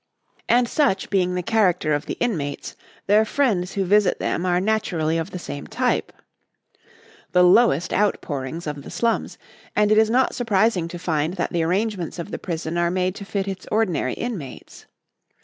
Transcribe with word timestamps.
And 0.49 0.67
such 0.67 1.11
being 1.11 1.35
the 1.35 1.43
character 1.43 1.93
of 1.93 2.07
the 2.07 2.15
inmates, 2.15 2.75
their 3.05 3.23
friends 3.23 3.73
who 3.73 3.85
visit 3.85 4.17
them 4.17 4.47
are 4.47 4.59
naturally 4.59 5.19
of 5.19 5.29
the 5.29 5.37
same 5.37 5.67
type 5.67 6.11
the 7.33 7.43
lowest 7.43 7.93
outpourings 7.93 8.65
of 8.65 8.81
the 8.81 8.89
slums; 8.89 9.37
and 9.75 9.91
it 9.91 9.99
is 9.99 10.09
not 10.09 10.33
surprising 10.33 10.87
to 10.87 10.97
find 10.97 11.35
that 11.35 11.53
the 11.53 11.61
arrangements 11.61 12.17
of 12.17 12.31
the 12.31 12.39
prison 12.39 12.79
are 12.79 12.89
made 12.89 13.13
to 13.13 13.25
fit 13.25 13.47
its 13.47 13.67
ordinary 13.71 14.13
inmates. 14.15 14.87